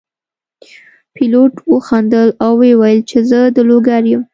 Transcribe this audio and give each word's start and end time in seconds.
پیلوټ 1.13 1.53
وخندل 1.73 2.27
او 2.43 2.51
وویل 2.63 2.99
چې 3.09 3.19
زه 3.29 3.39
د 3.55 3.57
لوګر 3.69 4.03
یم. 4.11 4.21